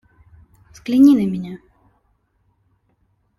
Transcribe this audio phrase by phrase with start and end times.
[0.73, 1.59] Взгляни на меня.